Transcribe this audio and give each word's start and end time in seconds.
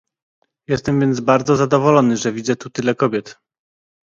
Jestem 0.69 0.99
więc 0.99 1.19
bardzo 1.19 1.55
zadowolony, 1.55 2.17
że 2.17 2.31
widzę 2.31 2.55
tu 2.55 2.69
tyle 2.69 2.95
kobiet 2.95 3.39